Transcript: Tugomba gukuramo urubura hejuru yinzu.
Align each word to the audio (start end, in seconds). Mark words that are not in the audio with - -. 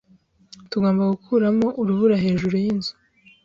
Tugomba 0.71 1.03
gukuramo 1.13 1.67
urubura 1.81 2.15
hejuru 2.25 2.55
yinzu. 2.63 2.91